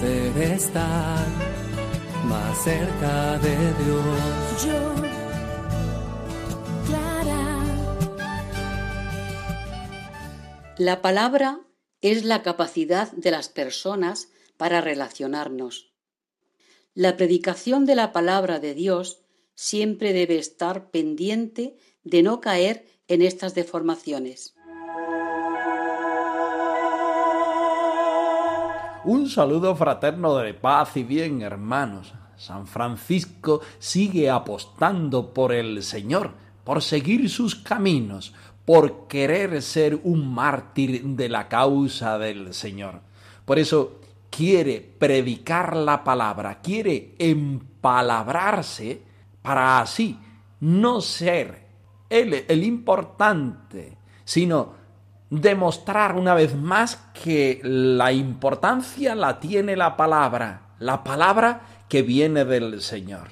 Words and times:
poder 0.00 0.52
estar 0.52 1.26
más 2.24 2.64
cerca 2.64 3.38
de 3.38 3.56
Dios. 3.84 4.64
Yo, 4.64 4.94
Clara. 6.86 7.58
La 10.78 11.02
palabra 11.02 11.60
es 12.00 12.24
la 12.24 12.42
capacidad 12.42 13.12
de 13.12 13.30
las 13.30 13.50
personas 13.50 14.28
para 14.56 14.80
relacionarnos. 14.80 15.92
La 16.94 17.16
predicación 17.18 17.84
de 17.84 17.94
la 17.94 18.12
palabra 18.12 18.58
de 18.58 18.74
Dios 18.74 19.22
siempre 19.54 20.14
debe 20.14 20.38
estar 20.38 20.90
pendiente 20.90 21.76
de 22.04 22.22
no 22.22 22.40
caer 22.40 22.86
en 23.06 23.20
estas 23.20 23.54
deformaciones. 23.54 24.54
Un 29.04 29.30
saludo 29.30 29.74
fraterno 29.76 30.36
de 30.36 30.52
paz 30.52 30.94
y 30.98 31.04
bien, 31.04 31.40
hermanos. 31.40 32.12
San 32.36 32.66
Francisco 32.66 33.62
sigue 33.78 34.28
apostando 34.28 35.32
por 35.32 35.52
el 35.52 35.82
Señor, 35.82 36.32
por 36.64 36.82
seguir 36.82 37.30
sus 37.30 37.54
caminos, 37.54 38.34
por 38.66 39.08
querer 39.08 39.62
ser 39.62 39.98
un 40.04 40.32
mártir 40.34 41.02
de 41.02 41.30
la 41.30 41.48
causa 41.48 42.18
del 42.18 42.52
Señor. 42.52 43.00
Por 43.46 43.58
eso 43.58 44.00
quiere 44.28 44.80
predicar 44.98 45.76
la 45.76 46.04
palabra, 46.04 46.60
quiere 46.60 47.14
empalabrarse 47.18 49.02
para 49.40 49.80
así 49.80 50.18
no 50.60 51.00
ser 51.00 51.66
él 52.10 52.44
el 52.46 52.64
importante, 52.64 53.96
sino 54.24 54.79
demostrar 55.30 56.16
una 56.16 56.34
vez 56.34 56.56
más 56.56 56.96
que 57.22 57.60
la 57.62 58.12
importancia 58.12 59.14
la 59.14 59.38
tiene 59.38 59.76
la 59.76 59.96
palabra, 59.96 60.62
la 60.80 61.04
palabra 61.04 61.62
que 61.88 62.02
viene 62.02 62.44
del 62.44 62.82
Señor. 62.82 63.28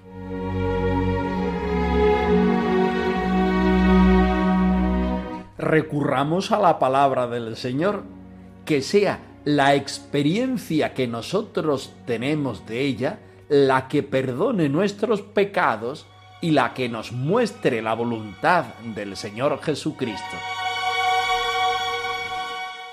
Recurramos 5.59 6.53
a 6.53 6.61
la 6.61 6.79
palabra 6.79 7.27
del 7.27 7.57
Señor, 7.57 8.05
que 8.65 8.81
sea 8.81 9.19
la 9.45 9.75
experiencia 9.75 10.95
que 10.95 11.09
nosotros 11.09 11.93
tenemos 12.07 12.65
de 12.67 12.83
ella 12.83 13.19
la 13.49 13.89
que 13.89 14.03
perdone 14.03 14.69
nuestros 14.69 15.23
pecados 15.23 16.07
y 16.41 16.53
la 16.53 16.75
que 16.75 16.89
nos 16.89 17.13
muestre 17.13 17.83
la 17.83 17.95
voluntad 17.95 18.67
del 18.95 19.17
Señor 19.17 19.61
Jesucristo. 19.63 20.37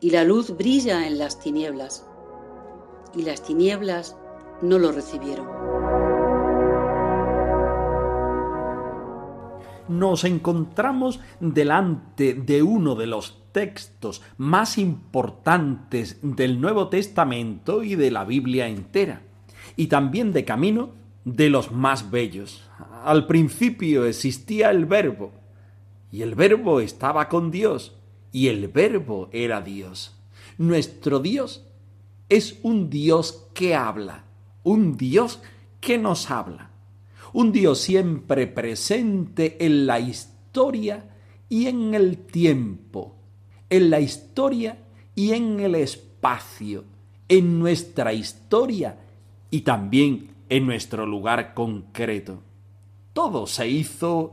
Y 0.00 0.10
la 0.10 0.22
luz 0.22 0.56
brilla 0.56 1.08
en 1.08 1.18
las 1.18 1.40
tinieblas, 1.40 2.06
y 3.16 3.22
las 3.22 3.42
tinieblas 3.42 4.16
no 4.62 4.78
lo 4.78 4.92
recibieron. 4.92 5.48
Nos 9.88 10.22
encontramos 10.22 11.18
delante 11.40 12.34
de 12.34 12.62
uno 12.62 12.94
de 12.94 13.08
los 13.08 13.42
textos 13.50 14.22
más 14.36 14.78
importantes 14.78 16.20
del 16.22 16.60
Nuevo 16.60 16.88
Testamento 16.88 17.82
y 17.82 17.96
de 17.96 18.12
la 18.12 18.24
Biblia 18.24 18.68
entera, 18.68 19.22
y 19.74 19.88
también 19.88 20.32
de 20.32 20.44
camino 20.44 20.90
de 21.24 21.50
los 21.50 21.72
más 21.72 22.12
bellos. 22.12 22.62
Al 23.02 23.26
principio 23.26 24.04
existía 24.04 24.70
el 24.70 24.86
verbo, 24.86 25.32
y 26.12 26.22
el 26.22 26.36
verbo 26.36 26.78
estaba 26.78 27.28
con 27.28 27.50
Dios, 27.50 27.97
y 28.32 28.48
el 28.48 28.68
verbo 28.68 29.28
era 29.32 29.60
Dios. 29.60 30.14
Nuestro 30.58 31.20
Dios 31.20 31.64
es 32.28 32.58
un 32.62 32.90
Dios 32.90 33.46
que 33.54 33.74
habla, 33.74 34.24
un 34.62 34.96
Dios 34.96 35.40
que 35.80 35.98
nos 35.98 36.30
habla, 36.30 36.70
un 37.32 37.52
Dios 37.52 37.80
siempre 37.80 38.46
presente 38.46 39.64
en 39.64 39.86
la 39.86 40.00
historia 40.00 41.04
y 41.48 41.66
en 41.66 41.94
el 41.94 42.18
tiempo, 42.18 43.16
en 43.70 43.90
la 43.90 44.00
historia 44.00 44.78
y 45.14 45.32
en 45.32 45.60
el 45.60 45.74
espacio, 45.74 46.84
en 47.28 47.58
nuestra 47.58 48.12
historia 48.12 48.98
y 49.50 49.62
también 49.62 50.34
en 50.48 50.66
nuestro 50.66 51.06
lugar 51.06 51.54
concreto. 51.54 52.42
Todo 53.12 53.46
se 53.46 53.68
hizo 53.68 54.32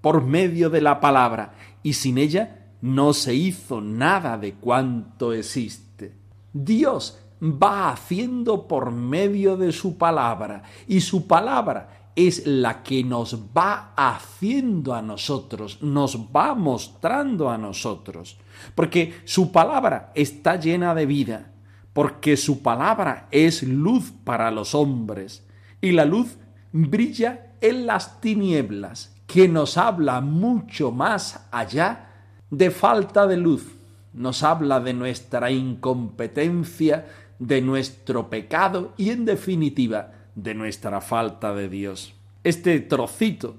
por 0.00 0.24
medio 0.24 0.70
de 0.70 0.80
la 0.80 1.00
palabra 1.00 1.54
y 1.82 1.94
sin 1.94 2.18
ella 2.18 2.57
no 2.80 3.12
se 3.12 3.34
hizo 3.34 3.80
nada 3.80 4.38
de 4.38 4.54
cuanto 4.54 5.32
existe. 5.32 6.14
Dios 6.52 7.18
va 7.42 7.90
haciendo 7.90 8.66
por 8.66 8.90
medio 8.90 9.56
de 9.56 9.72
su 9.72 9.96
palabra 9.96 10.62
y 10.86 11.00
su 11.00 11.26
palabra 11.26 12.10
es 12.16 12.46
la 12.46 12.82
que 12.82 13.04
nos 13.04 13.38
va 13.56 13.92
haciendo 13.96 14.92
a 14.92 15.02
nosotros, 15.02 15.80
nos 15.82 16.18
va 16.34 16.54
mostrando 16.56 17.48
a 17.48 17.56
nosotros, 17.56 18.38
porque 18.74 19.20
su 19.24 19.52
palabra 19.52 20.10
está 20.16 20.56
llena 20.56 20.96
de 20.96 21.06
vida, 21.06 21.52
porque 21.92 22.36
su 22.36 22.60
palabra 22.60 23.28
es 23.30 23.62
luz 23.62 24.12
para 24.24 24.50
los 24.50 24.74
hombres 24.74 25.46
y 25.80 25.92
la 25.92 26.04
luz 26.04 26.38
brilla 26.72 27.52
en 27.60 27.86
las 27.86 28.20
tinieblas, 28.20 29.14
que 29.28 29.46
nos 29.46 29.76
habla 29.76 30.20
mucho 30.20 30.90
más 30.90 31.46
allá 31.52 32.07
de 32.50 32.70
falta 32.70 33.26
de 33.26 33.36
luz, 33.36 33.66
nos 34.12 34.42
habla 34.42 34.80
de 34.80 34.94
nuestra 34.94 35.50
incompetencia, 35.50 37.06
de 37.38 37.60
nuestro 37.60 38.28
pecado 38.30 38.92
y 38.96 39.10
en 39.10 39.24
definitiva 39.24 40.12
de 40.34 40.54
nuestra 40.54 41.00
falta 41.00 41.54
de 41.54 41.68
Dios. 41.68 42.14
Este 42.42 42.80
trocito 42.80 43.56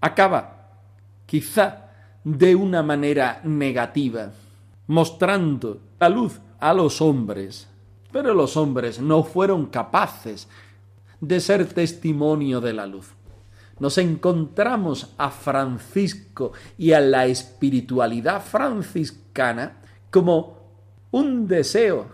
acaba 0.00 0.70
quizá 1.26 1.90
de 2.24 2.54
una 2.54 2.82
manera 2.82 3.40
negativa, 3.44 4.30
mostrando 4.86 5.80
la 5.98 6.08
luz 6.08 6.40
a 6.60 6.74
los 6.74 7.00
hombres, 7.00 7.68
pero 8.12 8.34
los 8.34 8.56
hombres 8.56 9.00
no 9.00 9.22
fueron 9.22 9.66
capaces 9.66 10.48
de 11.20 11.40
ser 11.40 11.66
testimonio 11.66 12.60
de 12.60 12.72
la 12.72 12.86
luz. 12.86 13.06
Nos 13.80 13.98
encontramos 13.98 15.14
a 15.18 15.30
Francisco 15.30 16.52
y 16.76 16.92
a 16.92 17.00
la 17.00 17.26
espiritualidad 17.26 18.42
franciscana 18.42 19.80
como 20.10 20.58
un 21.10 21.46
deseo 21.46 22.10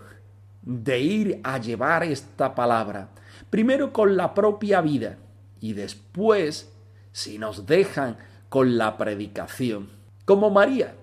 de 0.61 0.99
ir 0.99 1.41
a 1.43 1.59
llevar 1.59 2.03
esta 2.03 2.55
palabra, 2.55 3.09
primero 3.49 3.93
con 3.93 4.15
la 4.15 4.33
propia 4.33 4.81
vida 4.81 5.17
y 5.59 5.73
después, 5.73 6.71
si 7.11 7.37
nos 7.37 7.65
dejan, 7.65 8.17
con 8.49 8.77
la 8.77 8.97
predicación, 8.97 9.89
como 10.23 10.49
María, 10.49 10.95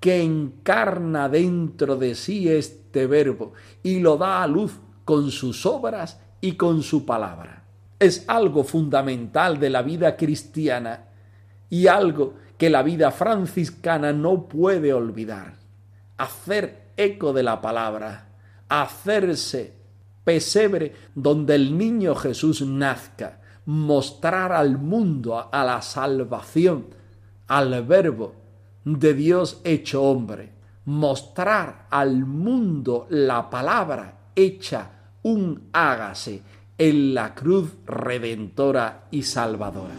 que 0.00 0.22
encarna 0.22 1.28
dentro 1.28 1.96
de 1.96 2.14
sí 2.14 2.48
este 2.48 3.06
verbo 3.06 3.52
y 3.82 4.00
lo 4.00 4.16
da 4.16 4.42
a 4.42 4.46
luz 4.46 4.78
con 5.04 5.30
sus 5.30 5.66
obras 5.66 6.20
y 6.40 6.52
con 6.52 6.82
su 6.82 7.04
palabra. 7.04 7.63
Es 7.98 8.24
algo 8.28 8.64
fundamental 8.64 9.58
de 9.58 9.70
la 9.70 9.82
vida 9.82 10.16
cristiana 10.16 11.04
y 11.70 11.86
algo 11.86 12.34
que 12.58 12.70
la 12.70 12.82
vida 12.82 13.10
franciscana 13.10 14.12
no 14.12 14.48
puede 14.48 14.92
olvidar. 14.92 15.54
Hacer 16.16 16.92
eco 16.96 17.32
de 17.32 17.42
la 17.42 17.60
palabra, 17.60 18.28
hacerse 18.68 19.74
pesebre 20.24 20.94
donde 21.14 21.54
el 21.54 21.76
niño 21.76 22.14
Jesús 22.14 22.62
nazca, 22.62 23.40
mostrar 23.66 24.52
al 24.52 24.78
mundo, 24.78 25.48
a 25.50 25.64
la 25.64 25.82
salvación, 25.82 26.86
al 27.46 27.84
verbo 27.84 28.34
de 28.84 29.14
Dios 29.14 29.60
hecho 29.64 30.02
hombre, 30.02 30.52
mostrar 30.84 31.86
al 31.90 32.24
mundo 32.24 33.06
la 33.10 33.48
palabra 33.48 34.30
hecha 34.34 34.90
un 35.22 35.68
hágase 35.72 36.42
en 36.78 37.14
la 37.14 37.34
cruz 37.34 37.74
redentora 37.86 39.06
y 39.10 39.22
salvadora. 39.22 39.94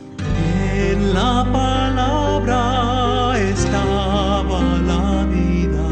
En 0.74 1.14
la 1.14 1.48
palabra 1.52 3.40
estaba 3.40 4.62
la 4.86 5.26
vida, 5.26 5.88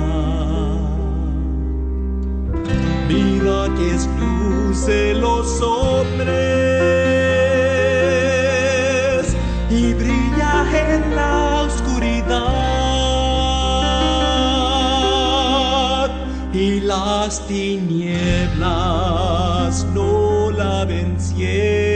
vida 3.07 3.73
que 3.77 3.95
es 3.95 4.09
luz 4.19 4.85
de 4.85 5.13
los 5.13 5.61
hombres 5.61 6.33
y 9.69 9.93
brilla 9.93 10.65
en 10.95 11.15
la 11.15 11.61
oscuridad 11.61 12.03
y 16.53 16.81
las 16.81 17.47
tinieblas 17.47 18.63
no 19.93 20.22
la 20.63 20.85
vencieron. 20.85 21.92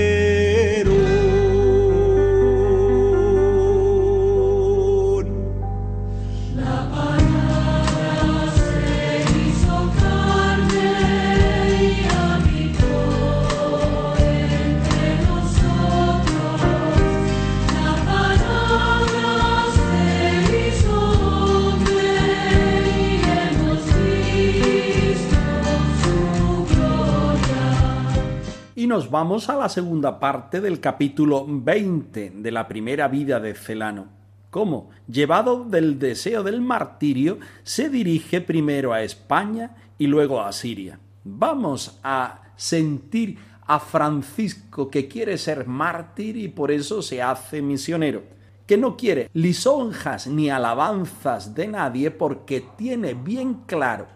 Vamos 29.06 29.50
a 29.50 29.56
la 29.56 29.70
segunda 29.70 30.20
parte 30.20 30.60
del 30.60 30.80
capítulo 30.80 31.46
20 31.48 32.32
de 32.32 32.52
la 32.52 32.68
primera 32.68 33.08
vida 33.08 33.40
de 33.40 33.54
Celano. 33.54 34.08
Cómo, 34.50 34.90
llevado 35.08 35.64
del 35.64 36.00
deseo 36.00 36.42
del 36.42 36.62
martirio, 36.62 37.38
se 37.64 37.90
dirige 37.90 38.42
primero 38.42 38.94
a 38.94 39.04
España 39.04 39.76
y 40.00 40.08
luego 40.08 40.42
a 40.42 40.52
Siria. 40.52 41.00
Vamos 41.24 42.00
a 42.04 42.42
sentir 42.56 43.38
a 43.68 43.80
Francisco 43.80 44.90
que 44.90 45.08
quiere 45.08 45.38
ser 45.38 45.68
mártir 45.68 46.36
y 46.36 46.48
por 46.48 46.72
eso 46.72 47.04
se 47.04 47.22
hace 47.22 47.62
misionero, 47.62 48.24
que 48.66 48.78
no 48.78 48.98
quiere 48.98 49.30
lisonjas 49.34 50.26
ni 50.26 50.50
alabanzas 50.50 51.54
de 51.54 51.68
nadie 51.68 52.10
porque 52.10 52.66
tiene 52.76 53.14
bien 53.14 53.62
claro 53.68 54.08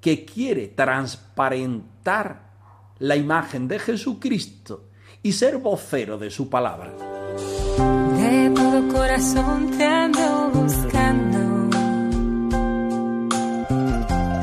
que 0.00 0.24
quiere 0.24 0.68
transparentar 0.68 2.47
la 2.98 3.16
imagen 3.16 3.68
de 3.68 3.78
Jesucristo 3.78 4.88
y 5.22 5.32
ser 5.32 5.58
vocero 5.58 6.18
de 6.18 6.30
su 6.30 6.48
palabra. 6.48 6.92
De 8.16 8.50
todo 8.54 8.88
corazón 8.92 9.70
te 9.76 9.84
ando 9.84 10.50
buscando 10.52 11.38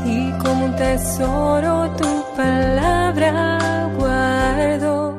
y 0.06 0.32
como 0.40 0.66
un 0.66 0.76
tesoro 0.76 1.92
tu 1.98 2.36
palabra 2.36 3.90
guardo. 3.98 5.18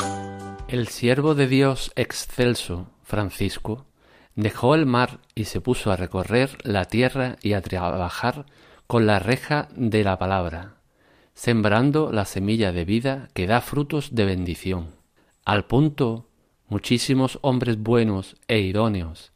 El 0.68 0.88
siervo 0.88 1.34
de 1.34 1.46
Dios 1.46 1.92
excelso, 1.96 2.88
Francisco, 3.02 3.86
dejó 4.34 4.74
el 4.74 4.86
mar 4.86 5.20
y 5.34 5.44
se 5.44 5.60
puso 5.60 5.90
a 5.90 5.96
recorrer 5.96 6.58
la 6.62 6.84
tierra 6.86 7.36
y 7.42 7.52
a 7.54 7.62
trabajar 7.62 8.46
con 8.86 9.06
la 9.06 9.18
reja 9.18 9.68
de 9.74 10.04
la 10.04 10.18
palabra 10.18 10.75
sembrando 11.36 12.10
la 12.12 12.24
semilla 12.24 12.72
de 12.72 12.86
vida 12.86 13.28
que 13.34 13.46
da 13.46 13.60
frutos 13.60 14.14
de 14.14 14.24
bendición. 14.24 14.94
Al 15.44 15.66
punto, 15.66 16.30
muchísimos 16.66 17.38
hombres 17.42 17.76
buenos 17.78 18.36
e 18.48 18.60
idóneos, 18.60 19.32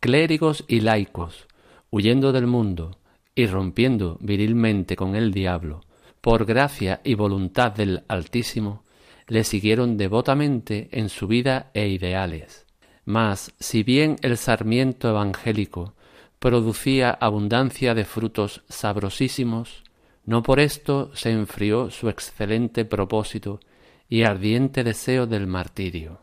clérigos 0.00 0.64
y 0.66 0.80
laicos, 0.80 1.46
huyendo 1.90 2.32
del 2.32 2.48
mundo 2.48 2.98
y 3.36 3.46
rompiendo 3.46 4.18
virilmente 4.20 4.96
con 4.96 5.14
el 5.14 5.32
diablo, 5.32 5.82
por 6.20 6.44
gracia 6.44 7.00
y 7.04 7.14
voluntad 7.14 7.70
del 7.70 8.02
Altísimo, 8.08 8.82
le 9.28 9.44
siguieron 9.44 9.96
devotamente 9.96 10.88
en 10.90 11.08
su 11.08 11.28
vida 11.28 11.70
e 11.72 11.86
ideales. 11.86 12.66
Mas, 13.04 13.54
si 13.60 13.84
bien 13.84 14.16
el 14.22 14.38
sarmiento 14.38 15.08
evangélico 15.08 15.94
producía 16.40 17.10
abundancia 17.10 17.94
de 17.94 18.04
frutos 18.04 18.64
sabrosísimos, 18.68 19.84
no 20.26 20.42
por 20.42 20.60
esto 20.60 21.10
se 21.14 21.30
enfrió 21.30 21.90
su 21.90 22.08
excelente 22.08 22.84
propósito 22.84 23.60
y 24.08 24.22
ardiente 24.22 24.84
deseo 24.84 25.26
del 25.26 25.46
martirio. 25.46 26.20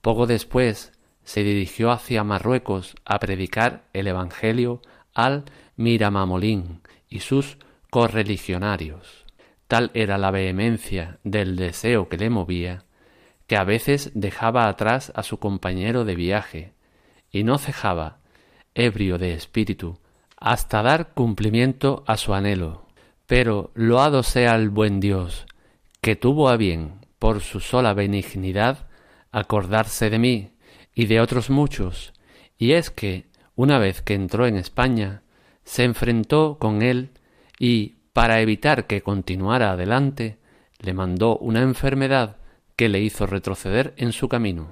Poco 0.00 0.26
después 0.26 0.92
se 1.24 1.42
dirigió 1.42 1.90
hacia 1.90 2.24
Marruecos 2.24 2.94
a 3.04 3.18
predicar 3.18 3.84
el 3.92 4.06
Evangelio 4.06 4.82
al 5.14 5.44
Miramamolín 5.76 6.80
y 7.08 7.20
sus 7.20 7.58
correligionarios. 7.90 9.24
Tal 9.68 9.90
era 9.94 10.18
la 10.18 10.30
vehemencia 10.30 11.18
del 11.24 11.56
deseo 11.56 12.08
que 12.08 12.18
le 12.18 12.30
movía, 12.30 12.84
que 13.46 13.56
a 13.56 13.64
veces 13.64 14.10
dejaba 14.14 14.68
atrás 14.68 15.12
a 15.14 15.22
su 15.22 15.38
compañero 15.38 16.04
de 16.04 16.14
viaje, 16.16 16.72
y 17.30 17.44
no 17.44 17.58
cejaba, 17.58 18.18
ebrio 18.74 19.16
de 19.18 19.34
espíritu, 19.34 19.98
hasta 20.36 20.82
dar 20.82 21.14
cumplimiento 21.14 22.04
a 22.06 22.16
su 22.16 22.34
anhelo, 22.34 22.83
pero 23.26 23.70
loado 23.74 24.22
sea 24.22 24.54
el 24.56 24.70
buen 24.70 25.00
Dios, 25.00 25.46
que 26.00 26.16
tuvo 26.16 26.48
a 26.48 26.56
bien, 26.56 27.00
por 27.18 27.40
su 27.40 27.60
sola 27.60 27.94
benignidad, 27.94 28.86
acordarse 29.32 30.10
de 30.10 30.18
mí 30.18 30.50
y 30.94 31.06
de 31.06 31.20
otros 31.20 31.50
muchos, 31.50 32.12
y 32.58 32.72
es 32.72 32.90
que, 32.90 33.26
una 33.56 33.78
vez 33.78 34.02
que 34.02 34.14
entró 34.14 34.46
en 34.46 34.56
España, 34.56 35.22
se 35.64 35.84
enfrentó 35.84 36.58
con 36.58 36.82
él 36.82 37.10
y, 37.58 37.94
para 38.12 38.40
evitar 38.40 38.86
que 38.86 39.02
continuara 39.02 39.72
adelante, 39.72 40.38
le 40.80 40.92
mandó 40.92 41.38
una 41.38 41.62
enfermedad 41.62 42.36
que 42.76 42.88
le 42.88 43.00
hizo 43.00 43.26
retroceder 43.26 43.94
en 43.96 44.12
su 44.12 44.28
camino. 44.28 44.68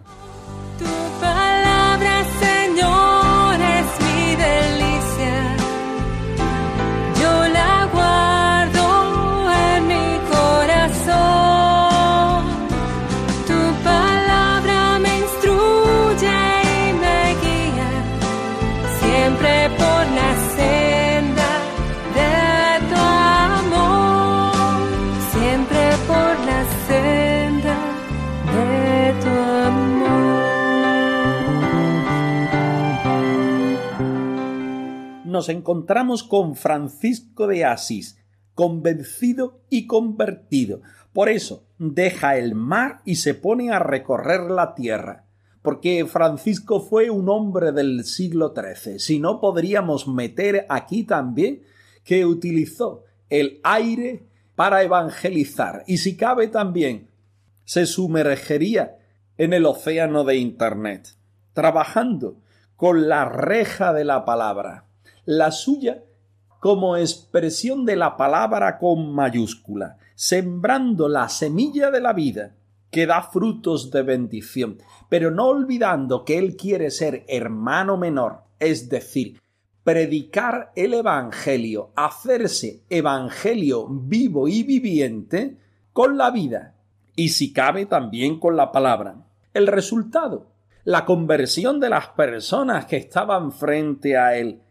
Nos 35.32 35.48
encontramos 35.48 36.22
con 36.22 36.54
Francisco 36.54 37.46
de 37.46 37.64
Asís, 37.64 38.18
convencido 38.54 39.62
y 39.70 39.86
convertido. 39.86 40.82
Por 41.12 41.28
eso 41.28 41.66
deja 41.78 42.36
el 42.36 42.54
mar 42.54 43.02
y 43.04 43.16
se 43.16 43.34
pone 43.34 43.72
a 43.72 43.78
recorrer 43.78 44.42
la 44.42 44.74
tierra, 44.74 45.26
porque 45.62 46.06
Francisco 46.06 46.80
fue 46.80 47.10
un 47.10 47.28
hombre 47.28 47.72
del 47.72 48.04
siglo 48.04 48.54
XIII. 48.54 48.98
Si 48.98 49.18
no, 49.18 49.40
podríamos 49.40 50.06
meter 50.06 50.66
aquí 50.68 51.04
también 51.04 51.62
que 52.04 52.24
utilizó 52.24 53.04
el 53.28 53.60
aire 53.64 54.26
para 54.54 54.82
evangelizar 54.82 55.84
y 55.86 55.98
si 55.98 56.16
cabe 56.16 56.48
también 56.48 57.08
se 57.64 57.86
sumergería 57.86 58.98
en 59.38 59.54
el 59.54 59.64
océano 59.64 60.24
de 60.24 60.36
Internet, 60.36 61.16
trabajando 61.52 62.36
con 62.76 63.08
la 63.08 63.24
reja 63.24 63.92
de 63.92 64.04
la 64.04 64.24
palabra 64.24 64.86
la 65.24 65.50
suya 65.50 66.02
como 66.60 66.96
expresión 66.96 67.84
de 67.84 67.96
la 67.96 68.16
palabra 68.16 68.78
con 68.78 69.12
mayúscula, 69.12 69.98
sembrando 70.14 71.08
la 71.08 71.28
semilla 71.28 71.90
de 71.90 72.00
la 72.00 72.12
vida 72.12 72.54
que 72.90 73.06
da 73.06 73.22
frutos 73.22 73.90
de 73.90 74.02
bendición, 74.02 74.78
pero 75.08 75.30
no 75.30 75.46
olvidando 75.46 76.24
que 76.24 76.38
Él 76.38 76.56
quiere 76.56 76.90
ser 76.90 77.24
hermano 77.26 77.96
menor, 77.96 78.42
es 78.60 78.88
decir, 78.88 79.40
predicar 79.82 80.72
el 80.76 80.94
Evangelio, 80.94 81.90
hacerse 81.96 82.82
Evangelio 82.90 83.88
vivo 83.88 84.46
y 84.46 84.62
viviente 84.62 85.56
con 85.92 86.16
la 86.16 86.30
vida 86.30 86.74
y 87.16 87.30
si 87.30 87.52
cabe 87.52 87.86
también 87.86 88.38
con 88.38 88.56
la 88.56 88.72
palabra. 88.72 89.16
El 89.52 89.66
resultado, 89.66 90.52
la 90.84 91.04
conversión 91.04 91.80
de 91.80 91.90
las 91.90 92.08
personas 92.08 92.86
que 92.86 92.96
estaban 92.96 93.52
frente 93.52 94.16
a 94.16 94.36
él. 94.36 94.62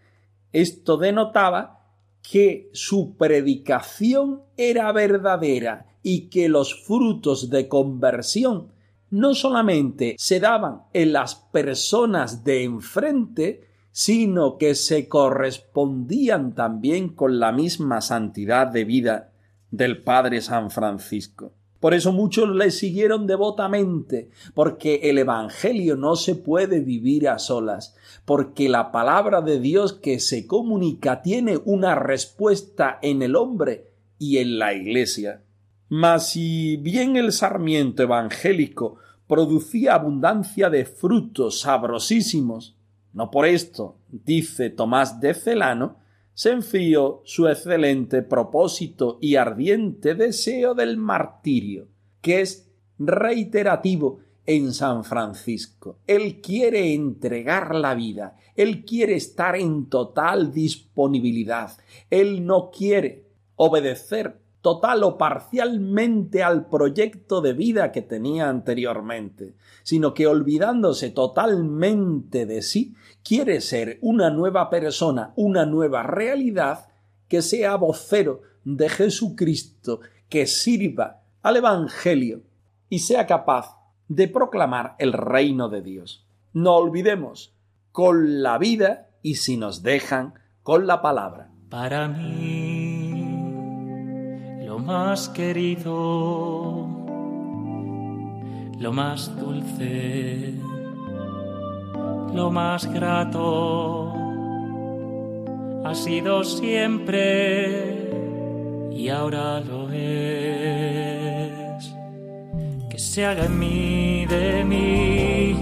Esto 0.53 0.97
denotaba 0.97 1.81
que 2.21 2.69
su 2.73 3.15
predicación 3.17 4.43
era 4.57 4.91
verdadera 4.91 5.87
y 6.03 6.29
que 6.29 6.49
los 6.49 6.85
frutos 6.85 7.49
de 7.49 7.67
conversión 7.67 8.71
no 9.09 9.33
solamente 9.33 10.15
se 10.17 10.39
daban 10.39 10.83
en 10.93 11.13
las 11.13 11.35
personas 11.35 12.43
de 12.43 12.63
enfrente, 12.63 13.67
sino 13.91 14.57
que 14.57 14.73
se 14.73 15.09
correspondían 15.09 16.55
también 16.55 17.09
con 17.09 17.39
la 17.39 17.51
misma 17.51 17.99
santidad 18.01 18.67
de 18.67 18.85
vida 18.85 19.31
del 19.69 20.01
Padre 20.01 20.41
San 20.41 20.71
Francisco. 20.71 21.53
Por 21.81 21.95
eso 21.95 22.13
muchos 22.13 22.47
le 22.55 22.69
siguieron 22.69 23.25
devotamente, 23.25 24.29
porque 24.53 24.99
el 25.09 25.17
Evangelio 25.17 25.97
no 25.97 26.15
se 26.15 26.35
puede 26.35 26.79
vivir 26.79 27.27
a 27.27 27.39
solas, 27.39 27.95
porque 28.23 28.69
la 28.69 28.91
palabra 28.91 29.41
de 29.41 29.59
Dios 29.59 29.93
que 29.93 30.19
se 30.19 30.45
comunica 30.45 31.23
tiene 31.23 31.59
una 31.65 31.95
respuesta 31.95 32.99
en 33.01 33.23
el 33.23 33.35
hombre 33.35 33.89
y 34.19 34.37
en 34.37 34.59
la 34.59 34.75
Iglesia. 34.75 35.41
Mas 35.89 36.29
si 36.29 36.77
bien 36.77 37.17
el 37.17 37.31
sarmiento 37.31 38.03
evangélico 38.03 38.97
producía 39.25 39.95
abundancia 39.95 40.69
de 40.69 40.85
frutos 40.85 41.61
sabrosísimos, 41.61 42.77
no 43.11 43.31
por 43.31 43.47
esto, 43.47 43.97
dice 44.07 44.69
Tomás 44.69 45.19
de 45.19 45.33
Celano, 45.33 45.97
se 46.33 46.51
enfrió 46.51 47.21
su 47.25 47.47
excelente 47.47 48.21
propósito 48.21 49.17
y 49.21 49.35
ardiente 49.35 50.15
deseo 50.15 50.73
del 50.73 50.97
martirio, 50.97 51.87
que 52.21 52.41
es 52.41 52.71
reiterativo 52.97 54.19
en 54.45 54.73
San 54.73 55.03
Francisco. 55.03 55.99
Él 56.07 56.41
quiere 56.41 56.93
entregar 56.93 57.75
la 57.75 57.95
vida, 57.95 58.37
él 58.55 58.85
quiere 58.85 59.15
estar 59.15 59.55
en 59.55 59.87
total 59.87 60.51
disponibilidad, 60.51 61.77
él 62.09 62.45
no 62.45 62.71
quiere 62.71 63.27
obedecer 63.55 64.40
total 64.61 65.03
o 65.03 65.17
parcialmente 65.17 66.43
al 66.43 66.67
proyecto 66.67 67.41
de 67.41 67.53
vida 67.53 67.91
que 67.91 68.01
tenía 68.01 68.49
anteriormente, 68.49 69.55
sino 69.83 70.13
que 70.13 70.27
olvidándose 70.27 71.09
totalmente 71.09 72.45
de 72.45 72.61
sí, 72.61 72.95
quiere 73.23 73.61
ser 73.61 73.97
una 74.01 74.29
nueva 74.29 74.69
persona, 74.69 75.33
una 75.35 75.65
nueva 75.65 76.03
realidad 76.03 76.87
que 77.27 77.41
sea 77.41 77.75
vocero 77.75 78.41
de 78.63 78.89
Jesucristo, 78.89 80.01
que 80.29 80.45
sirva 80.45 81.21
al 81.41 81.57
Evangelio 81.57 82.43
y 82.89 82.99
sea 82.99 83.25
capaz 83.25 83.77
de 84.07 84.27
proclamar 84.27 84.95
el 84.99 85.13
reino 85.13 85.69
de 85.69 85.81
Dios. 85.81 86.25
No 86.53 86.75
olvidemos, 86.75 87.53
con 87.91 88.43
la 88.43 88.57
vida 88.57 89.09
y 89.21 89.35
si 89.35 89.57
nos 89.57 89.83
dejan, 89.83 90.33
con 90.63 90.87
la 90.87 91.01
palabra. 91.01 91.49
Para 91.69 92.07
mí, 92.07 92.80
más 94.81 95.29
querido, 95.29 96.87
lo 98.79 98.91
más 98.91 99.35
dulce 99.39 100.61
lo 102.33 102.49
más 102.49 102.91
grato 102.91 104.13
ha 105.83 105.93
sido 105.93 106.43
siempre 106.45 107.99
y 108.91 109.09
ahora 109.09 109.59
lo 109.59 109.89
es. 109.91 110.01
Que 112.89 112.97
se 112.97 113.25
haga 113.25 113.45
en 113.45 113.59
mí 113.59 114.25
de 114.27 114.63
mí, 114.63 115.55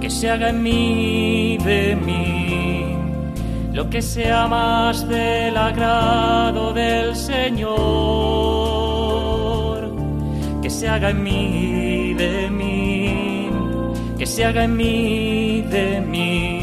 que 0.00 0.08
se 0.08 0.30
haga 0.30 0.48
en 0.48 0.62
mí 0.62 1.58
de 1.62 1.96
mí, 1.96 2.47
lo 3.78 3.88
que 3.88 4.02
sea 4.02 4.48
más 4.48 5.08
del 5.08 5.56
agrado 5.56 6.72
del 6.72 7.14
Señor. 7.14 7.78
Que 10.60 10.68
se 10.68 10.88
haga 10.88 11.10
en 11.10 11.22
mí 11.22 12.12
de 12.14 12.50
mí, 12.50 13.48
que 14.18 14.26
se 14.26 14.44
haga 14.44 14.64
en 14.64 14.76
mí 14.76 15.62
de 15.70 16.00
mí 16.00 16.60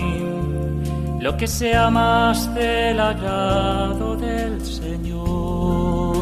lo 1.22 1.38
que 1.38 1.48
sea 1.48 1.90
más 1.90 2.54
del 2.54 3.00
agrado 3.00 4.18
del 4.18 4.60
Señor. 4.66 6.18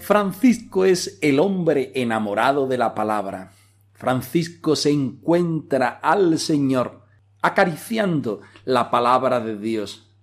Francisco 0.00 0.84
es 0.84 1.20
el 1.22 1.38
hombre 1.38 1.92
enamorado 1.94 2.66
de 2.66 2.78
la 2.78 2.96
palabra. 2.96 3.52
Francisco 3.92 4.74
se 4.74 4.90
encuentra 4.90 6.00
al 6.02 6.36
Señor 6.40 7.06
acariciando 7.42 8.40
la 8.66 8.90
palabra 8.90 9.40
de 9.40 9.56
Dios. 9.56 10.14